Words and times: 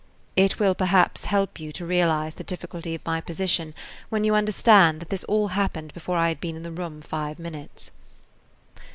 It 0.35 0.57
will 0.59 0.73
perhaps 0.73 1.25
help 1.25 1.59
you 1.59 1.71
to 1.73 1.85
realize 1.85 2.33
the 2.33 2.43
difficulty 2.43 2.95
of 2.95 3.05
my 3.05 3.21
position 3.21 3.75
when 4.09 4.23
you 4.23 4.33
understand 4.33 5.01
that 5.01 5.23
all 5.25 5.47
this 5.49 5.53
happened 5.55 5.93
before 5.93 6.17
I 6.17 6.29
had 6.29 6.39
been 6.41 6.55
in 6.55 6.63
the 6.63 6.71
room 6.71 7.03
five 7.03 7.37
minutes. 7.37 7.91